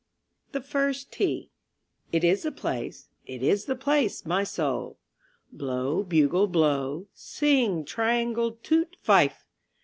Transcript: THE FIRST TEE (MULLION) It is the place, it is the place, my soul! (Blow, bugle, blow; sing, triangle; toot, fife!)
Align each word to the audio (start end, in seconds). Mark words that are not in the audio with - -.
THE 0.51 0.61
FIRST 0.61 1.11
TEE 1.11 1.25
(MULLION) 1.31 1.49
It 2.11 2.23
is 2.23 2.41
the 2.41 2.51
place, 2.51 3.09
it 3.27 3.43
is 3.43 3.65
the 3.65 3.75
place, 3.75 4.25
my 4.25 4.43
soul! 4.43 4.97
(Blow, 5.51 6.01
bugle, 6.01 6.47
blow; 6.47 7.05
sing, 7.13 7.85
triangle; 7.85 8.53
toot, 8.63 8.95
fife!) 9.03 9.45